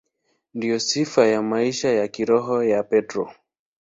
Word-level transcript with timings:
Ndiyo 0.53 0.79
sifa 0.79 1.25
ya 1.27 1.41
maisha 1.41 1.89
ya 1.91 2.07
kiroho 2.07 2.63
ya 2.63 2.83
Petro. 2.83 3.31